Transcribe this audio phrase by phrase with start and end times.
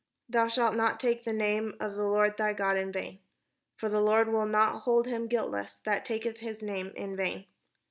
[0.27, 3.19] "Thou shalt not take the name of the Lord thy God in vain;
[3.77, 7.45] for the Lord will not hold him guiltless that taketh his name in vain.